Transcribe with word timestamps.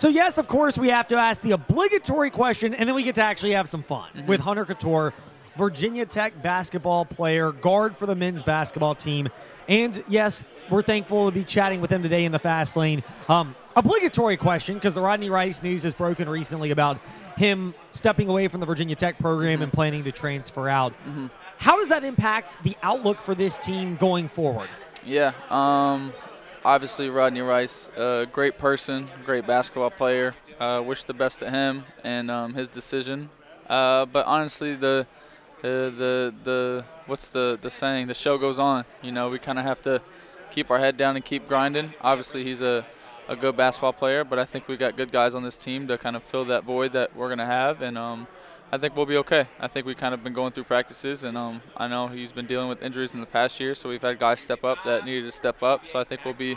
So 0.00 0.08
yes, 0.08 0.38
of 0.38 0.48
course, 0.48 0.78
we 0.78 0.88
have 0.88 1.08
to 1.08 1.16
ask 1.16 1.42
the 1.42 1.50
obligatory 1.50 2.30
question, 2.30 2.72
and 2.72 2.88
then 2.88 2.96
we 2.96 3.02
get 3.02 3.16
to 3.16 3.22
actually 3.22 3.52
have 3.52 3.68
some 3.68 3.82
fun 3.82 4.08
Mm-hmm. 4.16 4.28
with 4.28 4.40
Hunter 4.40 4.64
Cattoor, 4.64 5.12
Virginia 5.58 6.06
Tech 6.06 6.40
basketball 6.40 7.04
player, 7.04 7.52
guard 7.52 7.94
for 7.94 8.06
the 8.06 8.14
men's 8.14 8.42
basketball 8.42 8.94
team, 8.94 9.28
and 9.68 10.02
yes, 10.08 10.42
we're 10.70 10.80
thankful 10.80 11.26
to 11.26 11.34
be 11.34 11.44
chatting 11.44 11.82
with 11.82 11.90
him 11.90 12.02
today 12.02 12.24
in 12.24 12.32
the 12.32 12.38
fast 12.38 12.76
lane. 12.78 13.02
Um, 13.28 13.54
obligatory 13.76 14.38
question 14.38 14.76
because 14.76 14.94
the 14.94 15.02
Rodney 15.02 15.28
Rice 15.28 15.62
news 15.62 15.82
has 15.82 15.92
broken 15.92 16.30
recently 16.30 16.70
about 16.70 16.98
him 17.36 17.74
stepping 17.92 18.30
away 18.30 18.48
from 18.48 18.60
the 18.60 18.66
Virginia 18.66 18.96
Tech 18.96 19.18
program 19.18 19.56
Mm-hmm. 19.56 19.62
and 19.64 19.72
planning 19.74 20.04
to 20.04 20.12
transfer 20.12 20.66
out. 20.70 20.94
How 21.58 21.76
does 21.76 21.90
that 21.90 22.04
impact 22.04 22.56
the 22.62 22.74
outlook 22.82 23.20
for 23.20 23.34
this 23.34 23.58
team 23.58 23.96
going 23.96 24.28
forward? 24.30 24.70
Yeah. 25.04 25.32
Um, 25.50 26.14
obviously, 26.64 27.08
Rodney 27.08 27.40
Rice, 27.40 27.90
a 27.96 28.26
great 28.30 28.58
person, 28.58 29.08
great 29.24 29.46
basketball 29.46 29.90
player. 29.90 30.34
Uh, 30.58 30.82
wish 30.84 31.04
the 31.04 31.14
best 31.14 31.38
to 31.38 31.50
him 31.50 31.84
and 32.04 32.30
um, 32.30 32.54
his 32.54 32.68
decision. 32.68 33.30
Uh, 33.68 34.04
but 34.06 34.26
honestly, 34.26 34.74
the 34.74 35.06
the 35.62 35.92
the 35.96 36.34
the 36.44 36.84
what's 37.06 37.28
the 37.28 37.58
the 37.62 37.70
saying? 37.70 38.06
The 38.08 38.14
show 38.14 38.36
goes 38.38 38.58
on. 38.58 38.84
You 39.02 39.12
know, 39.12 39.30
we 39.30 39.38
kind 39.38 39.58
of 39.58 39.64
have 39.64 39.80
to 39.82 40.02
keep 40.50 40.70
our 40.70 40.78
head 40.78 40.96
down 40.96 41.16
and 41.16 41.24
keep 41.24 41.48
grinding. 41.48 41.94
Obviously, 42.00 42.44
he's 42.44 42.60
a 42.60 42.84
a 43.28 43.36
good 43.36 43.56
basketball 43.56 43.92
player, 43.92 44.24
but 44.24 44.38
I 44.38 44.44
think 44.44 44.66
we 44.66 44.76
got 44.76 44.96
good 44.96 45.12
guys 45.12 45.34
on 45.34 45.44
this 45.44 45.56
team 45.56 45.86
to 45.86 45.96
kind 45.96 46.16
of 46.16 46.24
fill 46.24 46.46
that 46.46 46.64
void 46.64 46.92
that 46.94 47.14
we're 47.14 47.28
gonna 47.28 47.46
have, 47.46 47.80
and 47.80 47.96
um, 47.96 48.26
I 48.72 48.78
think 48.78 48.94
we'll 48.94 49.06
be 49.06 49.16
okay. 49.16 49.48
I 49.58 49.66
think 49.66 49.84
we've 49.84 49.96
kind 49.96 50.14
of 50.14 50.22
been 50.22 50.32
going 50.32 50.52
through 50.52 50.64
practices, 50.64 51.24
and 51.24 51.36
um, 51.36 51.60
I 51.76 51.88
know 51.88 52.06
he's 52.06 52.30
been 52.30 52.46
dealing 52.46 52.68
with 52.68 52.82
injuries 52.82 53.12
in 53.14 53.20
the 53.20 53.26
past 53.26 53.58
year, 53.58 53.74
so 53.74 53.88
we've 53.88 54.02
had 54.02 54.20
guys 54.20 54.40
step 54.40 54.62
up 54.62 54.78
that 54.84 55.04
needed 55.04 55.24
to 55.24 55.32
step 55.32 55.62
up. 55.62 55.86
So 55.86 55.98
I 55.98 56.04
think 56.04 56.24
we'll 56.24 56.34
be 56.34 56.56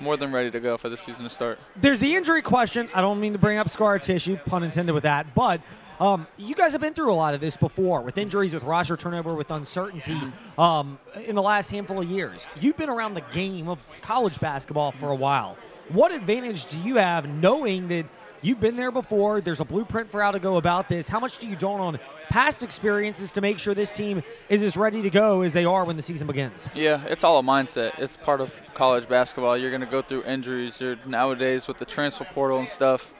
more 0.00 0.16
than 0.16 0.30
ready 0.30 0.50
to 0.50 0.60
go 0.60 0.76
for 0.76 0.90
the 0.90 0.96
season 0.96 1.24
to 1.24 1.30
start. 1.30 1.58
There's 1.74 2.00
the 2.00 2.14
injury 2.14 2.42
question. 2.42 2.90
I 2.94 3.00
don't 3.00 3.18
mean 3.18 3.32
to 3.32 3.38
bring 3.38 3.56
up 3.56 3.70
scar 3.70 3.98
tissue, 3.98 4.36
pun 4.36 4.62
intended 4.62 4.92
with 4.92 5.04
that, 5.04 5.34
but 5.34 5.62
um, 6.00 6.26
you 6.36 6.54
guys 6.54 6.72
have 6.72 6.80
been 6.80 6.94
through 6.94 7.12
a 7.12 7.14
lot 7.14 7.34
of 7.34 7.40
this 7.40 7.56
before 7.56 8.02
with 8.02 8.18
injuries, 8.18 8.52
with 8.54 8.62
roster 8.62 8.96
turnover, 8.96 9.34
with 9.34 9.50
uncertainty 9.50 10.20
um, 10.58 10.98
in 11.24 11.34
the 11.34 11.42
last 11.42 11.70
handful 11.70 12.00
of 12.00 12.08
years. 12.08 12.46
You've 12.60 12.76
been 12.76 12.90
around 12.90 13.14
the 13.14 13.24
game 13.32 13.68
of 13.68 13.78
college 14.02 14.38
basketball 14.38 14.92
for 14.92 15.10
a 15.10 15.16
while. 15.16 15.56
What 15.88 16.12
advantage 16.12 16.66
do 16.66 16.80
you 16.82 16.96
have 16.96 17.26
knowing 17.26 17.88
that 17.88 18.04
you've 18.42 18.60
been 18.60 18.76
there 18.76 18.90
before? 18.90 19.40
There's 19.40 19.60
a 19.60 19.64
blueprint 19.64 20.10
for 20.10 20.22
how 20.22 20.30
to 20.30 20.38
go 20.38 20.56
about 20.56 20.88
this. 20.88 21.08
How 21.08 21.20
much 21.20 21.38
do 21.38 21.48
you 21.48 21.56
don't 21.56 21.80
on 21.80 21.98
past 22.28 22.62
experiences 22.62 23.32
to 23.32 23.40
make 23.40 23.58
sure 23.58 23.74
this 23.74 23.92
team 23.92 24.22
is 24.48 24.62
as 24.62 24.76
ready 24.76 25.02
to 25.02 25.10
go 25.10 25.42
as 25.42 25.52
they 25.52 25.64
are 25.64 25.84
when 25.84 25.96
the 25.96 26.02
season 26.02 26.26
begins? 26.26 26.68
Yeah, 26.74 27.04
it's 27.06 27.24
all 27.24 27.38
a 27.38 27.42
mindset. 27.42 27.98
It's 27.98 28.16
part 28.16 28.40
of 28.40 28.54
college 28.74 29.08
basketball. 29.08 29.56
You're 29.56 29.70
going 29.70 29.80
to 29.80 29.86
go 29.86 30.02
through 30.02 30.24
injuries. 30.24 30.80
You're 30.80 30.96
nowadays 31.06 31.68
with 31.68 31.78
the 31.78 31.84
transfer 31.84 32.24
portal 32.24 32.58
and 32.58 32.68
stuff. 32.68 33.12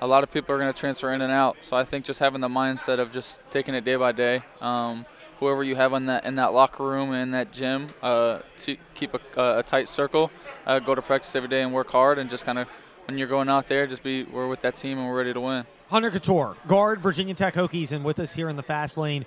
A 0.00 0.06
lot 0.06 0.22
of 0.22 0.30
people 0.30 0.54
are 0.54 0.58
going 0.58 0.72
to 0.72 0.78
transfer 0.78 1.12
in 1.12 1.22
and 1.22 1.32
out. 1.32 1.56
So 1.62 1.76
I 1.76 1.84
think 1.84 2.04
just 2.04 2.20
having 2.20 2.40
the 2.40 2.48
mindset 2.48 2.98
of 2.98 3.12
just 3.12 3.40
taking 3.50 3.74
it 3.74 3.84
day 3.84 3.96
by 3.96 4.12
day. 4.12 4.42
Um, 4.60 5.06
whoever 5.40 5.64
you 5.64 5.76
have 5.76 5.92
in 5.92 6.06
that 6.06 6.24
in 6.24 6.36
that 6.36 6.52
locker 6.52 6.84
room 6.84 7.12
and 7.12 7.34
that 7.34 7.52
gym, 7.52 7.88
uh, 8.02 8.40
to 8.62 8.76
keep 8.94 9.14
a, 9.14 9.58
a 9.58 9.62
tight 9.62 9.88
circle. 9.88 10.30
Uh, 10.66 10.78
go 10.78 10.94
to 10.94 11.02
practice 11.02 11.34
every 11.36 11.48
day 11.48 11.60
and 11.60 11.74
work 11.74 11.90
hard, 11.90 12.18
and 12.18 12.30
just 12.30 12.44
kind 12.44 12.58
of 12.58 12.68
when 13.06 13.18
you're 13.18 13.28
going 13.28 13.48
out 13.48 13.68
there, 13.68 13.86
just 13.86 14.02
be 14.02 14.24
we're 14.24 14.48
with 14.48 14.62
that 14.62 14.76
team 14.76 14.98
and 14.98 15.06
we're 15.08 15.16
ready 15.16 15.32
to 15.32 15.40
win. 15.40 15.64
Hunter 15.88 16.10
Cattoor, 16.10 16.56
guard, 16.66 17.00
Virginia 17.00 17.34
Tech 17.34 17.54
Hokies, 17.54 17.92
and 17.92 18.04
with 18.04 18.18
us 18.18 18.34
here 18.34 18.48
in 18.48 18.56
the 18.56 18.62
fast 18.62 18.96
lane. 18.96 19.26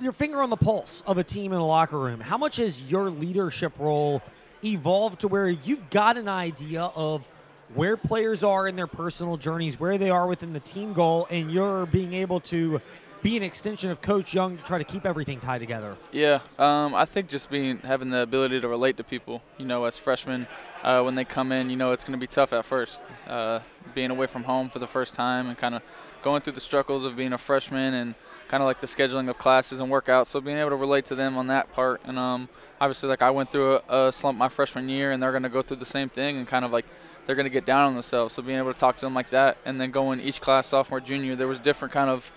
Your 0.00 0.12
finger 0.12 0.42
on 0.42 0.50
the 0.50 0.56
pulse 0.56 1.02
of 1.06 1.18
a 1.18 1.24
team 1.24 1.52
in 1.52 1.58
a 1.58 1.66
locker 1.66 1.98
room. 1.98 2.20
How 2.20 2.36
much 2.36 2.56
has 2.56 2.80
your 2.82 3.08
leadership 3.10 3.72
role 3.78 4.20
evolved 4.64 5.20
to 5.20 5.28
where 5.28 5.48
you've 5.48 5.90
got 5.90 6.18
an 6.18 6.28
idea 6.28 6.82
of 6.96 7.28
where 7.74 7.96
players 7.96 8.42
are 8.42 8.66
in 8.66 8.74
their 8.74 8.88
personal 8.88 9.36
journeys, 9.36 9.78
where 9.78 9.96
they 9.96 10.10
are 10.10 10.26
within 10.26 10.52
the 10.52 10.60
team 10.60 10.92
goal, 10.92 11.26
and 11.30 11.52
you're 11.52 11.86
being 11.86 12.12
able 12.14 12.40
to 12.40 12.80
be 13.22 13.36
an 13.36 13.42
extension 13.42 13.90
of 13.90 14.00
Coach 14.00 14.34
Young 14.34 14.56
to 14.56 14.62
try 14.64 14.78
to 14.78 14.84
keep 14.84 15.06
everything 15.06 15.38
tied 15.38 15.60
together? 15.60 15.96
Yeah, 16.10 16.40
um, 16.58 16.94
I 16.94 17.04
think 17.04 17.28
just 17.28 17.50
being 17.50 17.78
having 17.78 18.10
the 18.10 18.20
ability 18.22 18.60
to 18.60 18.68
relate 18.68 18.96
to 18.96 19.04
people. 19.04 19.42
You 19.58 19.66
know, 19.66 19.84
as 19.84 19.96
freshmen, 19.96 20.46
uh, 20.82 21.02
when 21.02 21.14
they 21.14 21.24
come 21.24 21.52
in, 21.52 21.70
you 21.70 21.76
know 21.76 21.92
it's 21.92 22.04
going 22.04 22.18
to 22.18 22.18
be 22.18 22.26
tough 22.26 22.52
at 22.52 22.64
first. 22.64 23.02
Uh, 23.26 23.60
being 23.94 24.10
away 24.10 24.26
from 24.26 24.42
home 24.42 24.68
for 24.68 24.78
the 24.78 24.86
first 24.86 25.14
time 25.14 25.48
and 25.48 25.56
kind 25.56 25.74
of 25.74 25.82
going 26.22 26.42
through 26.42 26.54
the 26.54 26.60
struggles 26.60 27.04
of 27.04 27.16
being 27.16 27.32
a 27.32 27.38
freshman 27.38 27.94
and 27.94 28.14
kind 28.48 28.62
of 28.62 28.66
like 28.66 28.80
the 28.80 28.86
scheduling 28.86 29.28
of 29.28 29.38
classes 29.38 29.80
and 29.80 29.90
workouts. 29.90 30.26
So 30.26 30.40
being 30.40 30.58
able 30.58 30.70
to 30.70 30.76
relate 30.76 31.06
to 31.06 31.14
them 31.14 31.36
on 31.36 31.46
that 31.48 31.72
part, 31.72 32.00
and 32.04 32.18
um, 32.18 32.48
obviously 32.80 33.08
like 33.08 33.22
I 33.22 33.30
went 33.30 33.50
through 33.50 33.80
a, 33.88 34.08
a 34.08 34.12
slump 34.12 34.38
my 34.38 34.48
freshman 34.48 34.88
year, 34.88 35.12
and 35.12 35.22
they're 35.22 35.30
going 35.30 35.42
to 35.44 35.48
go 35.48 35.62
through 35.62 35.78
the 35.78 35.86
same 35.86 36.08
thing 36.08 36.36
and 36.38 36.46
kind 36.46 36.64
of 36.64 36.72
like 36.72 36.86
they're 37.26 37.36
going 37.36 37.44
to 37.44 37.50
get 37.50 37.66
down 37.66 37.86
on 37.86 37.94
themselves. 37.94 38.34
So 38.34 38.42
being 38.42 38.58
able 38.58 38.72
to 38.72 38.78
talk 38.78 38.96
to 38.96 39.06
them 39.06 39.14
like 39.14 39.30
that, 39.30 39.58
and 39.64 39.80
then 39.80 39.90
going 39.90 40.20
each 40.20 40.40
class 40.40 40.66
sophomore, 40.66 41.00
junior, 41.00 41.36
there 41.36 41.48
was 41.48 41.60
different 41.60 41.94
kind 41.94 42.10
of 42.10 42.30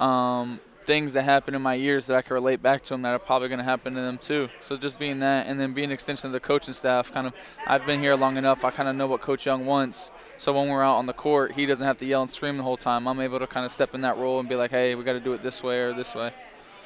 um, 0.00 0.60
things 0.86 1.12
that 1.12 1.22
happened 1.22 1.54
in 1.54 1.62
my 1.62 1.74
years 1.74 2.06
that 2.06 2.16
I 2.16 2.22
can 2.22 2.34
relate 2.34 2.62
back 2.62 2.82
to 2.84 2.88
them 2.90 3.02
that 3.02 3.14
are 3.14 3.18
probably 3.18 3.48
going 3.48 3.58
to 3.58 3.64
happen 3.64 3.94
to 3.94 4.00
them 4.00 4.18
too. 4.18 4.48
So 4.62 4.76
just 4.76 4.98
being 4.98 5.20
that, 5.20 5.46
and 5.46 5.60
then 5.60 5.72
being 5.72 5.86
an 5.86 5.92
extension 5.92 6.26
of 6.26 6.32
the 6.32 6.40
coaching 6.40 6.74
staff, 6.74 7.12
kind 7.12 7.26
of, 7.26 7.34
I've 7.66 7.86
been 7.86 8.00
here 8.00 8.16
long 8.16 8.36
enough. 8.36 8.64
I 8.64 8.70
kind 8.70 8.88
of 8.88 8.96
know 8.96 9.06
what 9.06 9.20
Coach 9.20 9.46
Young 9.46 9.66
wants. 9.66 10.10
So 10.38 10.52
when 10.54 10.68
we're 10.68 10.82
out 10.82 10.96
on 10.96 11.06
the 11.06 11.12
court, 11.12 11.52
he 11.52 11.66
doesn't 11.66 11.86
have 11.86 11.98
to 11.98 12.06
yell 12.06 12.22
and 12.22 12.30
scream 12.30 12.56
the 12.56 12.62
whole 12.62 12.78
time. 12.78 13.06
I'm 13.06 13.20
able 13.20 13.38
to 13.38 13.46
kind 13.46 13.66
of 13.66 13.72
step 13.72 13.94
in 13.94 14.00
that 14.00 14.16
role 14.16 14.40
and 14.40 14.48
be 14.48 14.54
like, 14.54 14.70
hey, 14.70 14.94
we 14.94 15.04
got 15.04 15.12
to 15.12 15.20
do 15.20 15.34
it 15.34 15.42
this 15.42 15.62
way 15.62 15.78
or 15.80 15.92
this 15.92 16.14
way. 16.14 16.32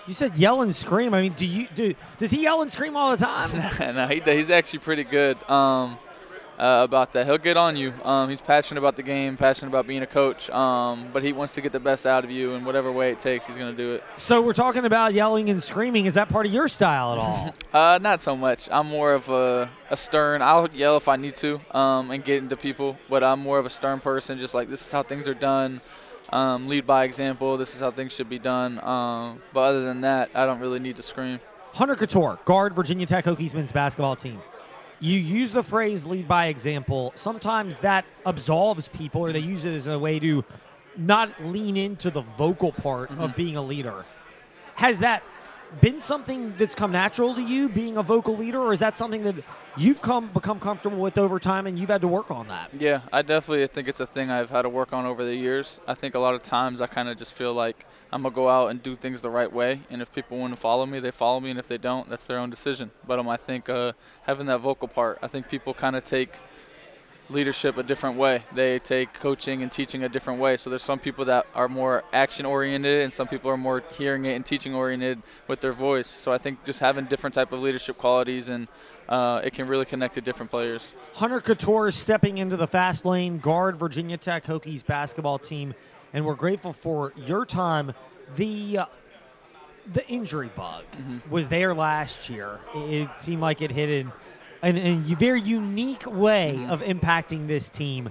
You 0.07 0.13
said 0.13 0.37
yell 0.37 0.61
and 0.61 0.75
scream. 0.75 1.15
I 1.15 1.23
mean, 1.23 1.33
do 1.33 1.47
you 1.47 1.69
do? 1.75 1.95
Does 2.19 2.31
he 2.31 2.43
yell 2.43 2.63
and 2.63 2.71
scream 2.71 2.97
all 2.97 3.17
the 3.17 3.25
time? 3.25 3.51
no, 3.95 4.07
he, 4.09 4.21
he's 4.21 4.51
actually 4.51 4.81
pretty 4.81 5.05
good 5.05 5.43
um, 5.49 5.99
uh, 6.59 6.82
about 6.84 7.12
that. 7.12 7.26
He'll 7.26 7.38
get 7.38 7.56
on 7.56 7.76
you. 7.76 7.92
Um, 8.04 8.31
he's 8.31 8.41
passionate 8.41 8.78
about 8.78 8.97
the 8.97 9.03
game, 9.03 9.37
passionate 9.37 9.69
about 9.69 9.87
being 9.87 10.03
a 10.03 10.06
coach, 10.06 10.48
um, 10.50 11.09
but 11.12 11.22
he 11.22 11.32
wants 11.32 11.54
to 11.54 11.60
get 11.60 11.72
the 11.72 11.81
best 11.81 12.06
out 12.06 12.25
of 12.25 12.31
you, 12.31 12.54
and 12.54 12.65
whatever 12.65 12.92
way 12.92 13.10
it 13.10 13.19
takes, 13.20 13.47
he's 13.47 13.56
going 13.56 13.75
to 13.75 13.76
do 13.76 13.94
it. 13.94 14.04
so 14.16 14.41
we're 14.41 14.53
talking 14.53 14.84
about 14.84 15.15
yelling 15.15 15.48
and 15.50 15.62
screaming. 15.62 16.06
Is 16.06 16.15
that 16.15 16.28
part 16.28 16.47
of 16.47 16.53
your 16.53 16.69
style 16.69 17.12
at 17.12 17.19
all? 17.19 17.54
Uh, 17.75 17.98
not 18.00 18.20
so 18.20 18.37
much. 18.37 18.69
I'm 18.70 18.87
more 18.87 19.15
of 19.15 19.28
a, 19.28 19.69
a 19.91 19.97
stern. 19.97 20.42
I'll 20.42 20.69
yell 20.70 20.97
if 20.97 21.09
I 21.09 21.16
need 21.16 21.34
to 21.37 21.60
um, 21.76 22.12
and 22.12 22.25
get 22.25 22.38
into 22.38 22.56
people, 22.56 22.97
but 23.10 23.25
I'm 23.25 23.41
more 23.41 23.59
of 23.59 23.66
a 23.66 23.71
stern 23.71 23.98
person. 23.98 24.38
Just 24.38 24.54
like 24.54 24.71
this 24.71 24.81
is 24.81 24.92
how 24.92 25.03
things 25.03 25.26
are 25.26 25.34
done. 25.34 25.81
Um, 26.28 26.69
lead 26.69 26.86
by 26.86 27.03
example. 27.03 27.56
This 27.56 27.75
is 27.75 27.81
how 27.81 27.91
things 27.91 28.12
should 28.12 28.28
be 28.28 28.38
done. 28.38 28.78
Um, 28.78 29.42
but 29.53 29.62
other 29.62 29.84
than 29.84 30.03
that, 30.03 30.31
I 30.36 30.47
don't 30.47 30.60
really 30.60 30.78
need 30.78 30.94
to 30.97 31.03
scream. 31.03 31.41
Hunter 31.72 31.97
Cattoor, 31.97 32.44
guard 32.44 32.76
Virginia 32.76 33.06
Tech 33.06 33.25
Hokies 33.25 33.54
men's 33.54 33.72
basketball 33.72 34.15
team. 34.15 34.41
You 35.00 35.19
use 35.19 35.53
the 35.53 35.62
phrase 35.62 36.05
lead 36.05 36.28
by 36.28 36.47
example. 36.47 37.12
Sometimes 37.15 37.78
that 37.78 38.05
absolves 38.25 38.88
people, 38.88 39.22
or 39.22 39.32
they 39.32 39.41
use 39.41 39.65
it 39.65 39.75
as 39.75 39.88
a 39.88 39.99
way 39.99 40.19
to 40.21 40.44
not 40.97 41.31
lean 41.44 41.77
into 41.77 42.10
the 42.10 42.22
vocal 42.22 42.72
part 42.72 43.10
of 43.10 43.16
mm-hmm. 43.16 43.37
being 43.37 43.56
a 43.56 43.62
leader. 43.62 44.04
Has 44.77 45.00
that 45.00 45.22
been 45.81 46.01
something 46.01 46.55
that's 46.57 46.75
come 46.75 46.93
natural 46.93 47.35
to 47.35 47.43
you, 47.43 47.69
being 47.69 47.97
a 47.97 48.03
vocal 48.03 48.37
leader, 48.37 48.61
or 48.61 48.73
is 48.73 48.79
that 48.81 48.97
something 48.97 49.23
that 49.25 49.37
you've 49.77 50.01
come 50.03 50.31
become 50.33 50.61
comfortable 50.61 50.99
with 50.99 51.19
over 51.19 51.39
time 51.39 51.67
and 51.67 51.79
you've 51.79 51.91
had 51.91 52.01
to 52.01 52.09
work 52.09 52.31
on 52.31 52.49
that? 52.49 52.71
Yeah, 52.73 53.03
I 53.12 53.23
definitely 53.23 53.67
think 53.67 53.89
it's 53.89 54.01
a 54.01 54.07
thing 54.07 54.31
I've 54.31 54.51
had 54.51 54.63
to 54.63 54.69
work 54.69 54.93
on 54.93 55.07
over 55.07 55.25
the 55.25 55.34
years. 55.34 55.81
I 55.87 55.95
think 55.95 56.15
a 56.15 56.19
lot 56.19 56.34
of 56.34 56.43
times 56.43 56.81
I 56.81 56.87
kind 56.87 57.09
of 57.09 57.19
just 57.19 57.34
feel 57.34 57.55
like 57.55 57.87
I'm 58.13 58.23
gonna 58.23 58.34
go 58.34 58.49
out 58.49 58.69
and 58.69 58.83
do 58.83 58.95
things 58.97 59.21
the 59.21 59.31
right 59.31 59.53
way, 59.53 59.81
and 59.91 60.01
if 60.01 60.13
people 60.13 60.39
want 60.39 60.55
to 60.55 60.61
follow 60.61 60.87
me, 60.87 61.01
they 61.01 61.11
follow 61.11 61.41
me, 61.41 61.51
and 61.51 61.59
if 61.59 61.69
they 61.69 61.79
don't, 61.79 62.09
that's 62.09 62.27
their 62.27 62.39
own 62.39 62.51
decision. 62.51 62.91
But 63.07 63.19
um, 63.19 63.29
I 63.29 63.37
think 63.37 63.69
uh, 63.69 63.93
having 64.23 64.47
that 64.47 64.59
vocal 64.59 64.89
part, 64.89 65.19
I 65.23 65.29
think 65.29 65.49
people 65.49 65.75
kind 65.75 65.97
of 65.97 66.05
take 66.05 66.33
leadership 67.31 67.77
a 67.79 67.83
different 67.83 68.17
way. 68.17 68.45
They 68.55 68.79
take 68.79 69.12
coaching 69.15 69.62
and 69.62 69.73
teaching 69.73 70.05
a 70.05 70.09
different 70.09 70.41
way. 70.41 70.57
So 70.57 70.71
there's 70.71 70.83
some 70.83 70.99
people 70.99 71.25
that 71.27 71.47
are 71.55 71.69
more 71.69 72.05
action 72.12 72.45
oriented, 72.47 73.03
and 73.03 73.12
some 73.12 73.29
people 73.29 73.51
are 73.51 73.57
more 73.57 73.83
hearing 73.97 74.27
it 74.27 74.35
and 74.35 74.45
teaching 74.45 74.75
oriented 74.75 75.23
with 75.49 75.61
their 75.61 75.73
voice. 75.73 76.07
So 76.07 76.33
I 76.33 76.39
think 76.39 76.65
just 76.65 76.81
having 76.81 77.07
different 77.07 77.34
type 77.34 77.53
of 77.53 77.61
leadership 77.61 77.99
qualities 77.99 78.49
and 78.49 78.69
uh, 79.09 79.41
it 79.45 79.53
can 79.53 79.69
really 79.69 79.84
connect 79.84 80.15
to 80.15 80.21
different 80.21 80.51
players. 80.51 80.93
Hunter 81.15 81.41
Cattoor 81.41 81.89
is 81.89 81.95
stepping 81.95 82.39
into 82.39 82.57
the 82.57 82.67
fast 82.67 83.05
lane, 83.05 83.39
guard 83.39 83.77
Virginia 83.77 84.16
Tech 84.16 84.45
Hokies 84.45 84.84
basketball 84.84 85.39
team, 85.39 85.75
and 86.13 86.25
we're 86.25 86.34
grateful 86.34 86.72
for 86.72 87.13
your 87.16 87.45
time. 87.45 87.93
The 88.37 88.78
uh, 88.78 88.87
the 89.93 90.07
injury 90.09 90.51
bug 90.54 90.84
was 91.28 91.51
there 91.51 91.75
last 91.75 92.31
year. 92.31 92.59
It 92.75 93.10
seemed 93.16 93.43
like 93.43 93.60
it 93.60 93.71
hit 93.71 93.91
in, 93.91 94.13
in, 94.65 94.77
a 95.11 95.15
very 95.15 95.41
unique 95.41 96.07
way 96.07 96.66
of 96.69 96.81
impacting 96.81 97.47
this 97.47 97.71
team. 97.71 98.11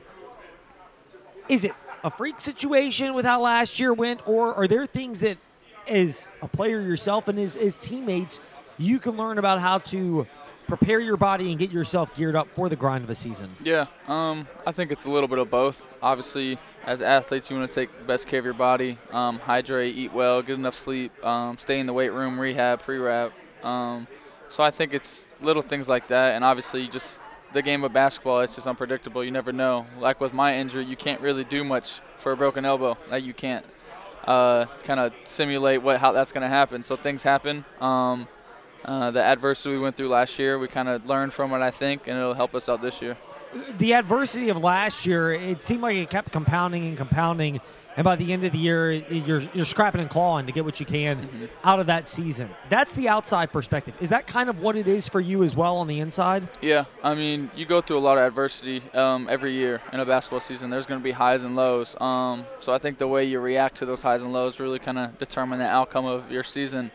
Is 1.50 1.66
it 1.66 1.74
a 2.04 2.10
freak 2.10 2.40
situation 2.40 3.14
with 3.14 3.26
how 3.26 3.42
last 3.42 3.80
year 3.80 3.94
went, 3.94 4.28
or 4.28 4.54
are 4.54 4.68
there 4.68 4.86
things 4.86 5.20
that, 5.20 5.38
as 5.88 6.28
a 6.42 6.48
player 6.48 6.80
yourself 6.80 7.28
and 7.28 7.40
as, 7.40 7.58
as 7.58 7.78
teammates, 7.78 8.40
you 8.78 9.00
can 9.00 9.18
learn 9.18 9.38
about 9.38 9.60
how 9.60 9.80
to 9.80 10.28
prepare 10.68 11.00
your 11.00 11.18
body 11.18 11.50
and 11.50 11.60
get 11.60 11.72
yourself 11.72 12.16
geared 12.16 12.36
up 12.36 12.48
for 12.50 12.70
the 12.70 12.76
grind 12.76 13.04
of 13.04 13.10
a 13.10 13.16
season? 13.16 13.54
Yeah, 13.64 13.88
um, 14.08 14.48
I 14.66 14.72
think 14.72 14.92
it's 14.92 15.06
a 15.06 15.10
little 15.10 15.28
bit 15.28 15.40
of 15.40 15.50
both. 15.50 15.86
Obviously, 16.02 16.58
as 16.86 17.02
athletes, 17.02 17.50
you 17.50 17.58
want 17.58 17.70
to 17.70 17.76
take 17.76 17.98
the 17.98 18.06
best 18.06 18.28
care 18.28 18.40
of 18.40 18.46
your 18.46 18.54
body, 18.54 18.98
um, 19.12 19.40
hydrate, 19.40 19.96
eat 19.96 20.14
well, 20.14 20.42
get 20.42 20.56
enough 20.56 20.78
sleep, 20.78 21.12
um, 21.26 21.58
stay 21.58 21.80
in 21.80 21.86
the 21.86 21.94
weight 21.94 22.12
room, 22.12 22.40
rehab, 22.40 22.82
pre-rehab. 22.82 23.32
So 24.54 24.62
I 24.62 24.70
think 24.70 24.94
it's 24.94 25.26
little 25.42 25.64
things 25.64 25.90
like 25.90 26.10
that, 26.10 26.36
and 26.36 26.46
obviously 26.46 26.88
just 26.88 27.20
the 27.54 27.64
game 27.64 27.84
of 27.84 27.92
basketball. 27.92 28.42
It's 28.42 28.54
just 28.54 28.68
unpredictable. 28.68 29.24
You 29.24 29.32
never 29.32 29.52
know. 29.52 29.88
Like 30.00 30.22
with 30.22 30.32
my 30.32 30.56
injury, 30.56 30.86
you 30.86 30.96
can't 30.96 31.20
really 31.22 31.44
do 31.44 31.64
much 31.64 32.02
for 32.20 32.34
a 32.34 32.38
broken 32.38 32.64
elbow. 32.64 32.96
Like 33.10 33.24
you 33.24 33.34
can't 33.34 33.66
uh, 34.26 34.66
kind 34.84 35.00
of 35.00 35.12
simulate 35.24 35.82
what 35.82 36.00
how 36.00 36.12
that's 36.12 36.32
going 36.32 36.44
to 36.44 36.50
happen. 36.50 36.84
So 36.84 36.96
things 36.96 37.24
happen. 37.24 37.66
Um, 37.82 38.28
uh, 38.86 39.10
the 39.10 39.24
adversity 39.24 39.72
we 39.72 39.80
went 39.80 39.98
through 39.98 40.10
last 40.10 40.38
year, 40.38 40.60
we 40.60 40.68
kind 40.68 40.88
of 40.88 41.04
learned 41.08 41.34
from 41.34 41.52
it, 41.54 41.62
I 41.64 41.72
think, 41.72 42.06
and 42.06 42.16
it'll 42.16 42.36
help 42.36 42.54
us 42.54 42.70
out 42.70 42.80
this 42.80 43.02
year. 43.02 43.18
The 43.78 43.94
adversity 43.94 44.50
of 44.50 44.58
last 44.58 45.06
year, 45.06 45.34
it 45.34 45.64
seemed 45.64 45.82
like 45.82 45.98
it 45.98 46.10
kept 46.10 46.32
compounding 46.32 46.88
and 46.88 46.98
compounding 46.98 47.62
and 47.96 48.04
by 48.04 48.16
the 48.16 48.34
end 48.34 48.44
of 48.44 48.52
the 48.52 48.58
year, 48.58 48.92
you're 48.92 49.42
you're 49.54 49.66
scrapping 49.66 50.02
and 50.02 50.10
clawing 50.10 50.48
to 50.48 50.52
get 50.52 50.66
what 50.66 50.80
you 50.80 50.86
can 50.86 51.18
mm-hmm. 51.18 51.46
out 51.64 51.80
of 51.80 51.88
that 51.88 52.08
season. 52.08 52.50
That's 52.70 52.94
the 52.94 53.08
outside 53.08 53.52
perspective. 53.52 53.94
Is 54.00 54.10
that 54.10 54.26
kind 54.26 54.50
of 54.50 54.62
what 54.62 54.76
it 54.76 54.88
is 54.88 55.08
for 55.08 55.20
you 55.20 55.44
as 55.44 55.56
well 55.56 55.78
on 55.78 55.88
the 55.88 56.00
inside? 56.00 56.48
Yeah, 56.62 56.86
I 57.04 57.14
mean, 57.14 57.52
you 57.56 57.66
go 57.66 57.82
through 57.82 58.00
a 58.00 58.00
lot 58.00 58.18
of 58.18 58.24
adversity 58.24 58.82
um, 58.94 59.28
every 59.30 59.54
year 59.54 59.82
in 59.92 60.00
a 60.00 60.06
basketball 60.06 60.40
season. 60.40 60.70
There's 60.70 60.86
going 60.86 61.00
to 61.00 61.04
be 61.04 61.12
highs 61.12 61.44
and 61.44 61.56
lows. 61.56 61.96
Um, 62.02 62.46
so 62.60 62.74
I 62.74 62.80
think 62.80 62.98
the 62.98 63.08
way 63.08 63.26
you 63.26 63.40
react 63.40 63.78
to 63.78 63.86
those 63.86 64.02
highs 64.02 64.24
and 64.24 64.34
lows 64.34 64.60
really 64.60 64.80
kind 64.80 64.98
of 64.98 65.18
determine 65.20 65.60
the 65.60 65.68
outcome 65.68 66.06
of 66.06 66.32
your 66.32 66.44
season. 66.44 66.92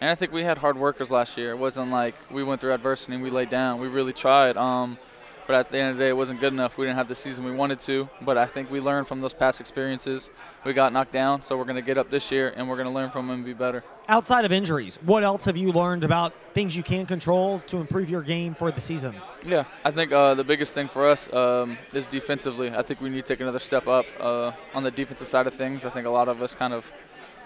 And 0.00 0.10
I 0.10 0.14
think 0.16 0.32
we 0.32 0.42
had 0.42 0.58
hard 0.58 0.76
workers 0.76 1.10
last 1.10 1.38
year. 1.38 1.52
It 1.52 1.58
wasn't 1.58 1.90
like 1.90 2.14
we 2.30 2.42
went 2.42 2.60
through 2.60 2.74
adversity 2.74 3.14
and 3.14 3.22
we 3.22 3.30
laid 3.30 3.50
down. 3.50 3.80
We 3.80 3.88
really 3.88 4.12
tried. 4.12 4.56
Um, 4.56 4.98
but 5.46 5.56
at 5.56 5.70
the 5.70 5.78
end 5.78 5.90
of 5.90 5.96
the 5.96 6.04
day, 6.04 6.08
it 6.10 6.16
wasn't 6.16 6.40
good 6.40 6.52
enough. 6.52 6.78
We 6.78 6.86
didn't 6.86 6.96
have 6.96 7.08
the 7.08 7.14
season 7.14 7.44
we 7.44 7.52
wanted 7.52 7.80
to. 7.80 8.08
But 8.20 8.38
I 8.38 8.46
think 8.46 8.70
we 8.70 8.80
learned 8.80 9.08
from 9.08 9.20
those 9.20 9.34
past 9.34 9.60
experiences. 9.60 10.30
We 10.64 10.72
got 10.72 10.92
knocked 10.92 11.12
down, 11.12 11.42
so 11.42 11.56
we're 11.56 11.64
going 11.64 11.76
to 11.76 11.82
get 11.82 11.98
up 11.98 12.10
this 12.10 12.30
year 12.30 12.52
and 12.56 12.68
we're 12.68 12.76
going 12.76 12.86
to 12.86 12.94
learn 12.94 13.10
from 13.10 13.26
them 13.26 13.36
and 13.36 13.44
be 13.44 13.52
better. 13.52 13.82
Outside 14.08 14.44
of 14.44 14.52
injuries, 14.52 14.98
what 15.02 15.24
else 15.24 15.44
have 15.46 15.56
you 15.56 15.72
learned 15.72 16.04
about 16.04 16.32
things 16.54 16.76
you 16.76 16.82
can 16.82 17.06
control 17.06 17.60
to 17.66 17.78
improve 17.78 18.10
your 18.10 18.22
game 18.22 18.54
for 18.54 18.70
the 18.70 18.80
season? 18.80 19.14
Yeah, 19.44 19.64
I 19.84 19.90
think 19.90 20.12
uh, 20.12 20.34
the 20.34 20.44
biggest 20.44 20.72
thing 20.74 20.88
for 20.88 21.08
us 21.08 21.32
um, 21.32 21.76
is 21.92 22.06
defensively. 22.06 22.70
I 22.70 22.82
think 22.82 23.00
we 23.00 23.10
need 23.10 23.26
to 23.26 23.34
take 23.34 23.40
another 23.40 23.58
step 23.58 23.88
up 23.88 24.06
uh, 24.20 24.52
on 24.74 24.84
the 24.84 24.90
defensive 24.90 25.26
side 25.26 25.46
of 25.46 25.54
things. 25.54 25.84
I 25.84 25.90
think 25.90 26.06
a 26.06 26.10
lot 26.10 26.28
of 26.28 26.42
us 26.42 26.54
kind 26.54 26.72
of 26.72 26.90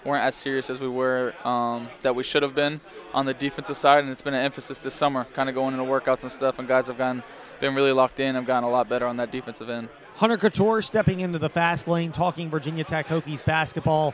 weren't 0.07 0.23
as 0.23 0.35
serious 0.35 0.69
as 0.69 0.79
we 0.79 0.87
were 0.87 1.33
um, 1.43 1.89
that 2.01 2.15
we 2.15 2.23
should 2.23 2.41
have 2.41 2.55
been 2.55 2.79
on 3.13 3.25
the 3.25 3.33
defensive 3.33 3.77
side, 3.77 4.03
and 4.03 4.11
it's 4.11 4.21
been 4.21 4.33
an 4.33 4.43
emphasis 4.43 4.77
this 4.77 4.95
summer, 4.95 5.25
kind 5.33 5.49
of 5.49 5.55
going 5.55 5.73
into 5.73 5.85
workouts 5.85 6.23
and 6.23 6.31
stuff, 6.31 6.57
and 6.59 6.67
guys 6.67 6.87
have 6.87 6.97
gotten 6.97 7.21
been 7.59 7.75
really 7.75 7.91
locked 7.91 8.19
in. 8.19 8.35
I've 8.35 8.45
gotten 8.45 8.63
a 8.63 8.69
lot 8.69 8.87
better 8.87 9.05
on 9.05 9.17
that 9.17 9.31
defensive 9.31 9.69
end. 9.69 9.89
Hunter 10.15 10.37
Cattoor 10.37 10.83
stepping 10.83 11.19
into 11.19 11.39
the 11.39 11.49
fast 11.49 11.87
lane, 11.87 12.11
talking 12.11 12.49
Virginia 12.49 12.83
Tech 12.83 13.07
Hokies 13.07 13.43
basketball. 13.43 14.13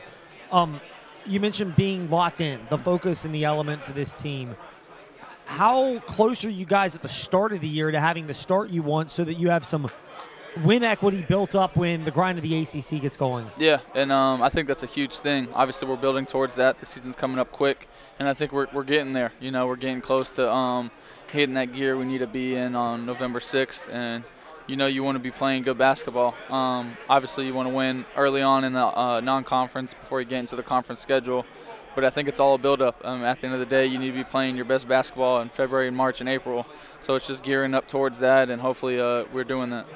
Um, 0.50 0.80
you 1.26 1.40
mentioned 1.40 1.76
being 1.76 2.10
locked 2.10 2.40
in, 2.40 2.60
the 2.70 2.78
focus 2.78 3.24
and 3.24 3.34
the 3.34 3.44
element 3.44 3.84
to 3.84 3.92
this 3.92 4.14
team. 4.14 4.56
How 5.46 5.98
close 6.00 6.44
are 6.44 6.50
you 6.50 6.64
guys 6.64 6.96
at 6.96 7.02
the 7.02 7.08
start 7.08 7.52
of 7.52 7.60
the 7.60 7.68
year 7.68 7.90
to 7.90 8.00
having 8.00 8.26
the 8.26 8.34
start 8.34 8.70
you 8.70 8.82
want 8.82 9.10
so 9.10 9.24
that 9.24 9.34
you 9.34 9.50
have 9.50 9.64
some 9.64 9.88
win 10.62 10.84
equity 10.84 11.22
built 11.22 11.54
up 11.54 11.76
when 11.76 12.04
the 12.04 12.10
grind 12.10 12.38
of 12.38 12.42
the 12.42 12.62
ACC 12.62 13.00
gets 13.00 13.16
going? 13.16 13.50
Yeah, 13.58 13.80
and 13.94 14.12
um, 14.12 14.42
I 14.42 14.48
think 14.50 14.68
that's 14.68 14.82
a 14.82 14.86
huge 14.86 15.18
thing. 15.18 15.48
Obviously, 15.54 15.88
we're 15.88 15.96
building 15.96 16.26
towards 16.26 16.54
that. 16.56 16.78
The 16.80 16.86
season's 16.86 17.16
coming 17.16 17.38
up 17.38 17.50
quick, 17.50 17.88
and 18.18 18.28
I 18.28 18.34
think 18.34 18.52
we're, 18.52 18.68
we're 18.72 18.84
getting 18.84 19.12
there. 19.12 19.32
You 19.40 19.50
know, 19.50 19.66
we're 19.66 19.76
getting 19.76 20.00
close 20.00 20.30
to 20.32 20.50
um,– 20.50 20.90
hitting 21.34 21.54
that 21.56 21.72
gear 21.72 21.96
we 21.96 22.04
need 22.04 22.18
to 22.18 22.26
be 22.26 22.54
in 22.54 22.76
on 22.76 23.04
November 23.04 23.40
6th. 23.40 23.92
And 23.92 24.24
you 24.66 24.76
know 24.76 24.86
you 24.86 25.02
want 25.02 25.16
to 25.16 25.20
be 25.20 25.30
playing 25.30 25.64
good 25.64 25.76
basketball. 25.76 26.34
Um, 26.48 26.96
obviously, 27.08 27.46
you 27.46 27.52
want 27.52 27.68
to 27.68 27.74
win 27.74 28.06
early 28.16 28.40
on 28.40 28.64
in 28.64 28.72
the 28.72 28.86
uh, 28.86 29.20
non-conference 29.20 29.94
before 29.94 30.20
you 30.20 30.26
get 30.26 30.38
into 30.38 30.56
the 30.56 30.62
conference 30.62 31.00
schedule. 31.00 31.44
But 31.94 32.04
I 32.04 32.10
think 32.10 32.28
it's 32.28 32.40
all 32.40 32.54
a 32.54 32.58
build-up. 32.58 33.00
Um, 33.04 33.22
at 33.24 33.40
the 33.40 33.46
end 33.46 33.54
of 33.54 33.60
the 33.60 33.66
day, 33.66 33.86
you 33.86 33.98
need 33.98 34.10
to 34.10 34.16
be 34.16 34.24
playing 34.24 34.56
your 34.56 34.64
best 34.64 34.88
basketball 34.88 35.42
in 35.42 35.48
February 35.48 35.86
and 35.86 35.96
March 35.96 36.20
and 36.20 36.28
April. 36.28 36.66
So 37.00 37.14
it's 37.14 37.26
just 37.26 37.44
gearing 37.44 37.74
up 37.74 37.86
towards 37.86 38.18
that, 38.20 38.48
and 38.48 38.60
hopefully 38.60 38.98
uh, 38.98 39.24
we're 39.32 39.44
doing 39.44 39.70
that. 39.70 39.86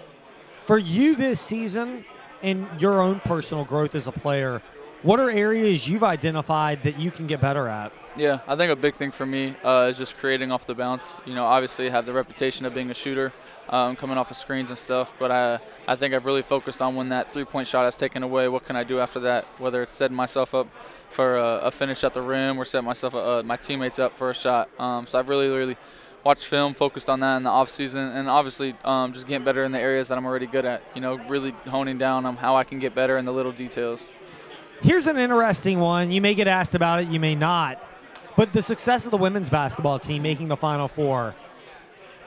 For 0.68 0.76
you 0.76 1.16
this 1.16 1.40
season, 1.40 2.04
and 2.42 2.68
your 2.78 3.00
own 3.00 3.20
personal 3.20 3.64
growth 3.64 3.94
as 3.94 4.06
a 4.06 4.12
player, 4.12 4.60
what 5.02 5.18
are 5.18 5.30
areas 5.30 5.88
you've 5.88 6.04
identified 6.04 6.82
that 6.82 6.98
you 7.00 7.10
can 7.10 7.26
get 7.26 7.40
better 7.40 7.68
at? 7.68 7.90
Yeah, 8.16 8.40
I 8.46 8.54
think 8.54 8.70
a 8.70 8.76
big 8.76 8.94
thing 8.94 9.10
for 9.10 9.24
me 9.24 9.56
uh, 9.64 9.88
is 9.90 9.96
just 9.96 10.18
creating 10.18 10.52
off 10.52 10.66
the 10.66 10.74
bounce. 10.74 11.16
You 11.24 11.34
know, 11.34 11.46
obviously 11.46 11.86
I 11.88 11.90
have 11.92 12.04
the 12.04 12.12
reputation 12.12 12.66
of 12.66 12.74
being 12.74 12.90
a 12.90 12.94
shooter, 12.94 13.32
um, 13.70 13.96
coming 13.96 14.18
off 14.18 14.30
of 14.30 14.36
screens 14.36 14.68
and 14.68 14.78
stuff, 14.78 15.14
but 15.18 15.30
I, 15.30 15.58
I 15.86 15.96
think 15.96 16.12
I've 16.12 16.26
really 16.26 16.42
focused 16.42 16.82
on 16.82 16.94
when 16.94 17.08
that 17.08 17.32
three-point 17.32 17.66
shot 17.66 17.88
is 17.88 17.96
taken 17.96 18.22
away, 18.22 18.48
what 18.48 18.66
can 18.66 18.76
I 18.76 18.84
do 18.84 19.00
after 19.00 19.20
that, 19.20 19.46
whether 19.56 19.82
it's 19.82 19.94
setting 19.94 20.18
myself 20.18 20.54
up 20.54 20.66
for 21.08 21.38
a, 21.38 21.60
a 21.60 21.70
finish 21.70 22.04
at 22.04 22.12
the 22.12 22.20
rim 22.20 22.58
or 22.58 22.66
setting 22.66 22.84
myself, 22.84 23.14
uh, 23.14 23.42
my 23.42 23.56
teammates 23.56 23.98
up 23.98 24.18
for 24.18 24.28
a 24.28 24.34
shot. 24.34 24.68
Um, 24.78 25.06
so 25.06 25.18
I've 25.18 25.30
really, 25.30 25.48
really 25.48 25.78
watched 26.24 26.46
film, 26.46 26.74
focused 26.74 27.08
on 27.08 27.20
that 27.20 27.36
in 27.36 27.42
the 27.42 27.50
off 27.50 27.70
season, 27.70 28.00
and 28.00 28.28
obviously 28.28 28.76
um, 28.84 29.12
just 29.12 29.26
getting 29.26 29.44
better 29.44 29.64
in 29.64 29.72
the 29.72 29.80
areas 29.80 30.08
that 30.08 30.18
I'm 30.18 30.26
already 30.26 30.46
good 30.46 30.64
at. 30.64 30.82
You 30.94 31.00
know, 31.00 31.16
really 31.28 31.52
honing 31.66 31.98
down 31.98 32.26
on 32.26 32.36
how 32.36 32.56
I 32.56 32.64
can 32.64 32.78
get 32.78 32.94
better 32.94 33.18
in 33.18 33.24
the 33.24 33.32
little 33.32 33.52
details. 33.52 34.06
Here's 34.82 35.06
an 35.06 35.16
interesting 35.18 35.80
one. 35.80 36.10
You 36.10 36.20
may 36.20 36.34
get 36.34 36.46
asked 36.46 36.74
about 36.74 37.00
it, 37.00 37.08
you 37.08 37.18
may 37.18 37.34
not. 37.34 37.82
But 38.36 38.52
the 38.52 38.62
success 38.62 39.04
of 39.04 39.10
the 39.10 39.16
women's 39.16 39.50
basketball 39.50 39.98
team 39.98 40.22
making 40.22 40.48
the 40.48 40.56
Final 40.56 40.86
Four, 40.86 41.34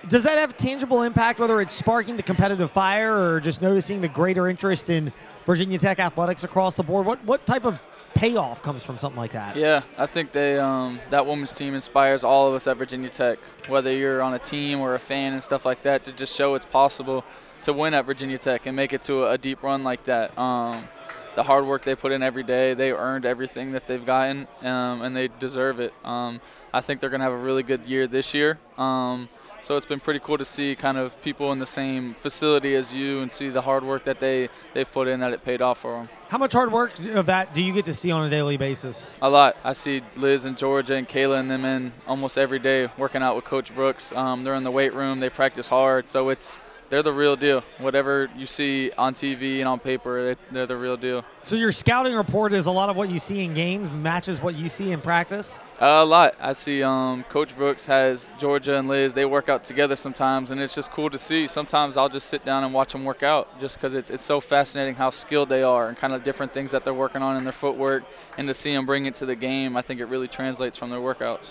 does 0.09 0.23
that 0.23 0.37
have 0.37 0.57
tangible 0.57 1.03
impact, 1.03 1.39
whether 1.39 1.61
it's 1.61 1.73
sparking 1.73 2.17
the 2.17 2.23
competitive 2.23 2.71
fire 2.71 3.15
or 3.15 3.39
just 3.39 3.61
noticing 3.61 4.01
the 4.01 4.09
greater 4.09 4.49
interest 4.49 4.89
in 4.89 5.13
Virginia 5.45 5.77
Tech 5.77 5.99
athletics 5.99 6.43
across 6.43 6.75
the 6.75 6.83
board? 6.83 7.05
What, 7.05 7.23
what 7.23 7.45
type 7.45 7.65
of 7.65 7.79
payoff 8.13 8.61
comes 8.61 8.83
from 8.83 8.97
something 8.97 9.19
like 9.19 9.33
that? 9.33 9.55
Yeah, 9.55 9.83
I 9.97 10.05
think 10.05 10.31
they 10.31 10.59
um, 10.59 10.99
that 11.09 11.25
women's 11.25 11.51
team 11.51 11.73
inspires 11.73 12.23
all 12.23 12.47
of 12.47 12.53
us 12.53 12.67
at 12.67 12.77
Virginia 12.77 13.09
Tech, 13.09 13.39
whether 13.67 13.91
you're 13.91 14.21
on 14.21 14.33
a 14.33 14.39
team 14.39 14.79
or 14.79 14.95
a 14.95 14.99
fan 14.99 15.33
and 15.33 15.43
stuff 15.43 15.65
like 15.65 15.83
that, 15.83 16.05
to 16.05 16.11
just 16.11 16.35
show 16.35 16.55
it's 16.55 16.65
possible 16.65 17.23
to 17.63 17.73
win 17.73 17.93
at 17.93 18.05
Virginia 18.05 18.37
Tech 18.37 18.65
and 18.65 18.75
make 18.75 18.93
it 18.93 19.03
to 19.03 19.27
a 19.27 19.37
deep 19.37 19.63
run 19.63 19.83
like 19.83 20.03
that. 20.05 20.37
Um, 20.37 20.87
the 21.35 21.43
hard 21.43 21.65
work 21.65 21.83
they 21.83 21.95
put 21.95 22.11
in 22.11 22.23
every 22.23 22.43
day. 22.43 22.73
They 22.73 22.91
earned 22.91 23.25
everything 23.25 23.71
that 23.71 23.87
they've 23.87 24.05
gotten, 24.05 24.47
um, 24.61 25.01
and 25.01 25.15
they 25.15 25.29
deserve 25.39 25.79
it. 25.79 25.93
Um, 26.03 26.41
I 26.73 26.81
think 26.81 26.99
they're 27.01 27.09
going 27.09 27.21
to 27.21 27.25
have 27.25 27.33
a 27.33 27.37
really 27.37 27.63
good 27.63 27.85
year 27.85 28.07
this 28.07 28.33
year. 28.33 28.59
Um, 28.77 29.29
so 29.61 29.77
it's 29.77 29.85
been 29.85 29.99
pretty 29.99 30.19
cool 30.19 30.37
to 30.37 30.45
see 30.45 30.75
kind 30.75 30.97
of 30.97 31.19
people 31.21 31.51
in 31.51 31.59
the 31.59 31.65
same 31.65 32.13
facility 32.15 32.75
as 32.75 32.93
you 32.93 33.21
and 33.21 33.31
see 33.31 33.49
the 33.49 33.61
hard 33.61 33.83
work 33.83 34.03
that 34.05 34.19
they 34.19 34.49
they've 34.73 34.91
put 34.91 35.07
in 35.07 35.19
that 35.19 35.33
it 35.33 35.43
paid 35.43 35.61
off 35.61 35.79
for 35.79 35.97
them. 35.97 36.09
How 36.29 36.37
much 36.37 36.53
hard 36.53 36.71
work 36.71 36.97
of 36.99 37.25
that 37.25 37.53
do 37.53 37.61
you 37.61 37.73
get 37.73 37.85
to 37.85 37.93
see 37.93 38.09
on 38.11 38.25
a 38.25 38.29
daily 38.29 38.57
basis? 38.57 39.13
A 39.21 39.29
lot. 39.29 39.57
I 39.63 39.73
see 39.73 40.01
Liz 40.15 40.45
and 40.45 40.57
Georgia 40.57 40.95
and 40.95 41.07
Kayla 41.07 41.39
and 41.39 41.51
them 41.51 41.65
in 41.65 41.91
almost 42.07 42.37
every 42.37 42.59
day 42.59 42.87
working 42.97 43.21
out 43.21 43.35
with 43.35 43.45
Coach 43.45 43.73
Brooks. 43.75 44.11
Um, 44.13 44.43
they're 44.43 44.55
in 44.55 44.63
the 44.63 44.71
weight 44.71 44.93
room. 44.93 45.19
They 45.19 45.29
practice 45.29 45.67
hard. 45.67 46.09
So 46.09 46.29
it's 46.29 46.59
they're 46.91 47.01
the 47.01 47.13
real 47.13 47.37
deal. 47.37 47.63
Whatever 47.79 48.29
you 48.35 48.45
see 48.45 48.91
on 48.97 49.15
TV 49.15 49.59
and 49.59 49.67
on 49.67 49.79
paper, 49.79 50.35
they're 50.51 50.67
the 50.67 50.75
real 50.75 50.97
deal. 50.97 51.23
So 51.41 51.55
your 51.55 51.71
scouting 51.71 52.13
report 52.13 52.51
is 52.51 52.65
a 52.65 52.71
lot 52.71 52.89
of 52.89 52.97
what 52.97 53.09
you 53.09 53.17
see 53.17 53.45
in 53.45 53.53
games 53.53 53.89
matches 53.89 54.41
what 54.41 54.55
you 54.55 54.67
see 54.67 54.91
in 54.91 54.99
practice. 54.99 55.57
Uh, 55.81 55.85
a 55.85 56.05
lot. 56.05 56.35
I 56.39 56.51
see 56.51 56.83
um, 56.83 57.23
Coach 57.29 57.55
Brooks 57.55 57.85
has 57.85 58.31
Georgia 58.37 58.77
and 58.77 58.89
Liz. 58.89 59.13
They 59.13 59.23
work 59.23 59.47
out 59.47 59.63
together 59.63 59.95
sometimes, 59.95 60.51
and 60.51 60.59
it's 60.59 60.75
just 60.75 60.91
cool 60.91 61.09
to 61.09 61.17
see. 61.17 61.47
Sometimes 61.47 61.95
I'll 61.95 62.09
just 62.09 62.27
sit 62.27 62.43
down 62.43 62.65
and 62.65 62.73
watch 62.73 62.91
them 62.91 63.05
work 63.05 63.23
out, 63.23 63.59
just 63.61 63.75
because 63.77 63.95
it, 63.95 64.09
it's 64.11 64.25
so 64.25 64.41
fascinating 64.41 64.93
how 64.93 65.09
skilled 65.09 65.47
they 65.47 65.63
are 65.63 65.87
and 65.87 65.97
kind 65.97 66.13
of 66.13 66.25
different 66.25 66.53
things 66.53 66.71
that 66.71 66.83
they're 66.83 66.93
working 66.93 67.21
on 67.21 67.37
in 67.37 67.45
their 67.45 67.53
footwork, 67.53 68.03
and 68.37 68.49
to 68.49 68.53
see 68.53 68.73
them 68.73 68.85
bring 68.85 69.05
it 69.05 69.15
to 69.15 69.25
the 69.25 69.35
game, 69.35 69.77
I 69.77 69.81
think 69.81 70.01
it 70.01 70.05
really 70.05 70.27
translates 70.27 70.77
from 70.77 70.89
their 70.89 70.99
workouts. 70.99 71.47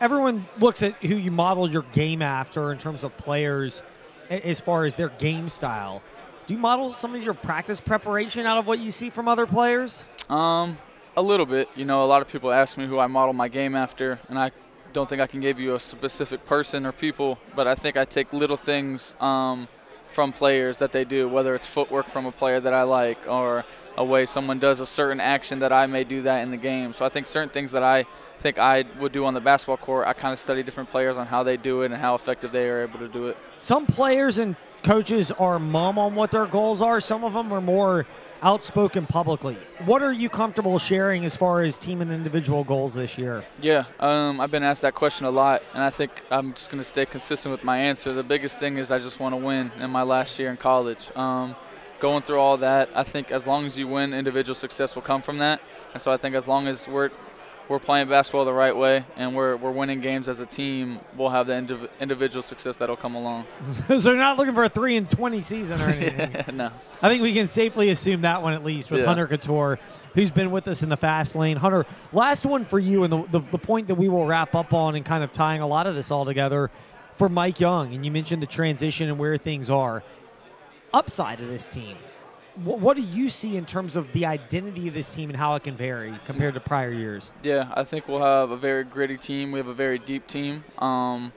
Everyone 0.00 0.46
looks 0.58 0.82
at 0.82 0.94
who 1.02 1.16
you 1.16 1.30
model 1.30 1.70
your 1.70 1.82
game 1.82 2.22
after 2.22 2.72
in 2.72 2.78
terms 2.78 3.04
of 3.04 3.16
players 3.16 3.82
as 4.30 4.60
far 4.60 4.84
as 4.84 4.94
their 4.94 5.08
game 5.08 5.48
style. 5.48 6.02
Do 6.46 6.54
you 6.54 6.60
model 6.60 6.92
some 6.92 7.14
of 7.14 7.22
your 7.22 7.34
practice 7.34 7.80
preparation 7.80 8.46
out 8.46 8.58
of 8.58 8.66
what 8.66 8.78
you 8.78 8.90
see 8.90 9.10
from 9.10 9.28
other 9.28 9.46
players? 9.46 10.06
Um, 10.30 10.78
a 11.16 11.22
little 11.22 11.46
bit. 11.46 11.68
You 11.74 11.84
know, 11.84 12.04
a 12.04 12.06
lot 12.06 12.22
of 12.22 12.28
people 12.28 12.50
ask 12.50 12.78
me 12.78 12.86
who 12.86 12.98
I 12.98 13.06
model 13.06 13.34
my 13.34 13.48
game 13.48 13.74
after, 13.74 14.18
and 14.28 14.38
I 14.38 14.50
don't 14.92 15.08
think 15.08 15.20
I 15.20 15.26
can 15.26 15.40
give 15.40 15.60
you 15.60 15.74
a 15.74 15.80
specific 15.80 16.46
person 16.46 16.86
or 16.86 16.92
people, 16.92 17.38
but 17.54 17.66
I 17.66 17.74
think 17.74 17.96
I 17.96 18.04
take 18.04 18.32
little 18.32 18.56
things 18.56 19.14
um, 19.20 19.68
from 20.18 20.32
players 20.32 20.78
that 20.78 20.90
they 20.90 21.04
do, 21.04 21.28
whether 21.28 21.54
it's 21.54 21.68
footwork 21.68 22.08
from 22.08 22.26
a 22.26 22.32
player 22.32 22.58
that 22.58 22.74
I 22.74 22.82
like 22.82 23.28
or 23.28 23.64
a 23.96 24.04
way 24.04 24.26
someone 24.26 24.58
does 24.58 24.80
a 24.80 24.86
certain 24.86 25.20
action 25.20 25.60
that 25.60 25.72
I 25.72 25.86
may 25.86 26.02
do 26.02 26.22
that 26.22 26.42
in 26.42 26.50
the 26.50 26.56
game. 26.56 26.92
So 26.92 27.04
I 27.04 27.08
think 27.08 27.28
certain 27.28 27.50
things 27.50 27.70
that 27.70 27.84
I 27.84 28.04
think 28.40 28.58
I 28.58 28.82
would 28.98 29.12
do 29.12 29.26
on 29.26 29.34
the 29.34 29.40
basketball 29.40 29.76
court, 29.76 30.08
I 30.08 30.14
kind 30.14 30.32
of 30.32 30.40
study 30.40 30.64
different 30.64 30.90
players 30.90 31.16
on 31.16 31.28
how 31.28 31.44
they 31.44 31.56
do 31.56 31.82
it 31.82 31.92
and 31.92 32.00
how 32.00 32.16
effective 32.16 32.50
they 32.50 32.68
are 32.68 32.82
able 32.82 32.98
to 32.98 33.06
do 33.06 33.28
it. 33.28 33.36
Some 33.58 33.86
players 33.86 34.40
and 34.40 34.56
coaches 34.82 35.30
are 35.30 35.60
mum 35.60 36.00
on 36.00 36.16
what 36.16 36.32
their 36.32 36.46
goals 36.46 36.82
are. 36.82 36.98
Some 36.98 37.22
of 37.22 37.34
them 37.34 37.52
are 37.52 37.60
more 37.60 38.04
outspoken 38.42 39.06
publicly. 39.06 39.56
What 39.84 40.02
are 40.02 40.12
you 40.12 40.28
comfortable 40.28 40.78
sharing 40.78 41.24
as 41.24 41.36
far 41.36 41.62
as 41.62 41.78
team 41.78 42.00
and 42.00 42.10
individual 42.10 42.64
goals 42.64 42.94
this 42.94 43.18
year? 43.18 43.44
Yeah, 43.60 43.84
um, 44.00 44.40
I've 44.40 44.50
been 44.50 44.62
asked 44.62 44.82
that 44.82 44.94
question 44.94 45.26
a 45.26 45.30
lot, 45.30 45.62
and 45.74 45.82
I 45.82 45.90
think 45.90 46.10
I'm 46.30 46.54
just 46.54 46.70
going 46.70 46.82
to 46.82 46.88
stay 46.88 47.06
consistent 47.06 47.52
with 47.52 47.64
my 47.64 47.78
answer. 47.78 48.12
The 48.12 48.22
biggest 48.22 48.58
thing 48.58 48.78
is 48.78 48.90
I 48.90 48.98
just 48.98 49.20
want 49.20 49.32
to 49.34 49.36
win 49.36 49.72
in 49.78 49.90
my 49.90 50.02
last 50.02 50.38
year 50.38 50.50
in 50.50 50.56
college. 50.56 51.10
Um, 51.16 51.56
going 52.00 52.22
through 52.22 52.38
all 52.38 52.56
that, 52.58 52.88
I 52.94 53.02
think 53.02 53.30
as 53.30 53.46
long 53.46 53.66
as 53.66 53.76
you 53.76 53.88
win, 53.88 54.14
individual 54.14 54.54
success 54.54 54.94
will 54.94 55.02
come 55.02 55.22
from 55.22 55.38
that. 55.38 55.60
And 55.94 56.02
so 56.02 56.12
I 56.12 56.16
think 56.16 56.34
as 56.34 56.46
long 56.46 56.68
as 56.68 56.86
we're 56.86 57.10
we're 57.68 57.78
playing 57.78 58.08
basketball 58.08 58.44
the 58.44 58.52
right 58.52 58.74
way 58.76 59.04
and 59.16 59.34
we're, 59.34 59.56
we're 59.56 59.70
winning 59.70 60.00
games 60.00 60.28
as 60.28 60.40
a 60.40 60.46
team, 60.46 60.98
we'll 61.16 61.28
have 61.28 61.46
the 61.46 61.52
indiv- 61.52 61.88
individual 62.00 62.42
success 62.42 62.76
that'll 62.76 62.96
come 62.96 63.14
along. 63.14 63.44
so 63.88 64.10
you're 64.10 64.16
not 64.16 64.38
looking 64.38 64.54
for 64.54 64.64
a 64.64 64.68
three 64.68 64.96
and 64.96 65.08
twenty 65.10 65.40
season 65.40 65.80
or 65.80 65.84
anything. 65.90 66.56
no. 66.56 66.70
I 67.02 67.08
think 67.08 67.22
we 67.22 67.32
can 67.34 67.48
safely 67.48 67.90
assume 67.90 68.22
that 68.22 68.42
one 68.42 68.52
at 68.54 68.64
least 68.64 68.90
with 68.90 69.00
Yeah. 69.00 69.06
Hunter 69.06 69.26
Cattoor, 69.26 69.78
who's 70.14 70.30
been 70.30 70.50
with 70.50 70.66
us 70.68 70.82
in 70.82 70.88
the 70.88 70.96
fast 70.96 71.34
lane. 71.36 71.56
Hunter, 71.58 71.84
last 72.12 72.46
one 72.46 72.64
for 72.64 72.78
you, 72.78 73.04
and 73.04 73.12
the, 73.12 73.22
the, 73.24 73.40
the 73.50 73.58
point 73.58 73.88
that 73.88 73.96
we 73.96 74.08
will 74.08 74.26
wrap 74.26 74.54
up 74.54 74.72
on 74.72 74.94
and 74.94 75.04
kind 75.04 75.22
of 75.22 75.30
tying 75.32 75.60
a 75.60 75.66
lot 75.66 75.86
of 75.86 75.94
this 75.94 76.10
all 76.10 76.24
together 76.24 76.70
for 77.14 77.28
Mike 77.28 77.60
Young. 77.60 77.94
And 77.94 78.04
you 78.04 78.10
mentioned 78.10 78.40
the 78.42 78.46
transition 78.46 79.08
and 79.08 79.18
where 79.18 79.36
things 79.36 79.68
are. 79.70 80.02
Upside 80.92 81.40
of 81.40 81.48
this 81.48 81.68
team. 81.68 81.96
What, 82.64 82.96
do 82.96 83.02
you 83.04 83.28
see 83.28 83.56
in 83.56 83.66
terms 83.66 83.94
of 83.94 84.10
the 84.10 84.26
identity 84.26 84.88
of 84.88 84.94
this 84.94 85.10
team 85.10 85.30
and 85.30 85.36
how 85.36 85.54
it 85.54 85.62
can 85.62 85.76
vary 85.76 86.18
compared 86.24 86.54
to 86.54 86.60
prior 86.60 86.90
years? 86.90 87.32
Yeah, 87.44 87.72
I 87.72 87.84
think 87.84 88.08
we'll 88.08 88.20
have 88.20 88.50
a 88.50 88.56
very 88.56 88.82
gritty 88.82 89.16
team. 89.16 89.52
We 89.52 89.60
have 89.60 89.68
a 89.68 89.74
very 89.74 90.00
deep 90.00 90.26
team. 90.26 90.64
Um, 90.78 91.32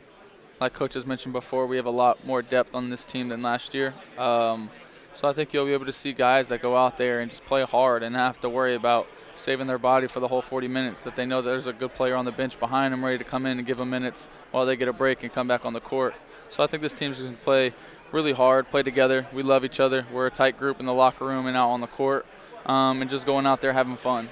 like 0.59 0.73
Coach 0.73 0.95
has 0.95 1.05
mentioned 1.05 1.33
before, 1.33 1.67
we 1.67 1.75
have 1.75 1.85
a 1.85 1.91
lot 1.91 2.25
more 2.25 2.41
depth 2.41 2.73
on 2.73 2.89
this 2.89 3.05
team 3.05 3.29
than 3.29 3.43
last 3.43 3.75
year. 3.75 3.93
Um, 4.17 4.71
so 5.13 5.27
I 5.27 5.33
think 5.33 5.53
you'll 5.53 5.65
be 5.65 5.73
able 5.73 5.85
to 5.85 5.93
see 5.93 6.11
guys 6.11 6.47
that 6.47 6.63
go 6.63 6.75
out 6.75 6.97
there 6.97 7.19
and 7.19 7.29
just 7.29 7.45
play 7.45 7.63
hard 7.63 8.01
and 8.01 8.15
have 8.15 8.41
to 8.41 8.49
worry 8.49 8.73
about 8.73 9.07
saving 9.35 9.67
their 9.67 9.77
body 9.77 10.07
for 10.07 10.21
the 10.21 10.27
whole 10.27 10.41
40 10.41 10.67
minutes. 10.67 11.01
That 11.01 11.15
they 11.15 11.27
know 11.27 11.43
there's 11.43 11.67
a 11.67 11.73
good 11.73 11.93
player 11.93 12.15
on 12.15 12.25
the 12.25 12.31
bench 12.31 12.59
behind 12.59 12.93
them 12.93 13.05
ready 13.05 13.19
to 13.19 13.23
come 13.23 13.45
in 13.45 13.59
and 13.59 13.67
give 13.67 13.77
them 13.77 13.91
minutes 13.91 14.27
while 14.49 14.65
they 14.65 14.75
get 14.75 14.87
a 14.87 14.93
break 14.93 15.21
and 15.21 15.31
come 15.31 15.47
back 15.47 15.65
on 15.65 15.73
the 15.73 15.81
court. 15.81 16.15
So 16.49 16.63
I 16.63 16.67
think 16.67 16.81
this 16.81 16.93
team's 16.93 17.21
going 17.21 17.35
to 17.35 17.43
play 17.43 17.73
really 18.11 18.33
hard, 18.33 18.69
play 18.69 18.83
together. 18.83 19.27
We 19.33 19.43
love 19.43 19.63
each 19.65 19.79
other. 19.79 20.05
We're 20.11 20.27
a 20.27 20.31
tight 20.31 20.57
group 20.57 20.79
in 20.79 20.85
the 20.85 20.93
locker 20.93 21.25
room 21.25 21.47
and 21.47 21.55
out 21.55 21.69
on 21.69 21.81
the 21.81 21.87
court, 21.87 22.25
um, 22.65 23.01
and 23.01 23.09
just 23.09 23.25
going 23.25 23.45
out 23.45 23.61
there 23.61 23.73
having 23.73 23.97
fun. 23.97 24.29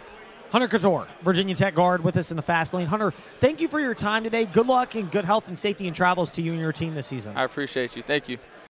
Hunter 0.51 0.67
Cattoor, 0.67 1.07
Virginia 1.21 1.53
Tech 1.53 1.75
guard, 1.75 2.03
with 2.03 2.17
us 2.17 2.31
in 2.31 2.37
the 2.37 2.43
fast 2.43 2.73
lane. 2.73 2.87
Hunter, 2.87 3.13
thank 3.39 3.61
you 3.61 3.67
for 3.67 3.79
your 3.79 3.93
time 3.93 4.23
today. 4.23 4.45
Good 4.45 4.65
luck 4.65 4.95
and 4.95 5.11
good 5.11 5.25
health 5.25 5.47
and 5.47 5.57
safety 5.57 5.85
and 5.85 5.95
travels 5.95 6.31
to 6.31 6.41
you 6.41 6.53
and 6.53 6.59
your 6.59 6.71
team 6.71 6.95
this 6.95 7.05
season. 7.05 7.37
I 7.37 7.43
appreciate 7.43 7.95
you. 7.95 8.01
Thank 8.01 8.27
you. 8.27 8.39